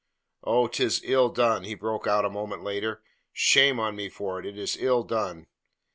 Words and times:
"Oh, 0.43 0.65
'tis 0.67 0.99
ill 1.03 1.29
done!" 1.29 1.63
he 1.63 1.75
broke 1.75 2.07
out 2.07 2.25
a 2.25 2.29
moment 2.31 2.63
later. 2.63 3.03
"Shame 3.33 3.79
on 3.79 3.95
me 3.95 4.09
for 4.09 4.39
it; 4.39 4.47
it 4.47 4.57
is 4.57 4.75
ill 4.79 5.03
done!" 5.03 5.45